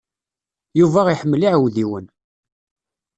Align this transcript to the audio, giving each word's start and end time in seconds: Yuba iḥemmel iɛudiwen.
Yuba 0.79 1.01
iḥemmel 1.13 1.41
iɛudiwen. 1.47 2.05